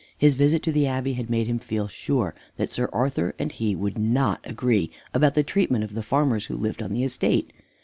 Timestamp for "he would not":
3.51-4.39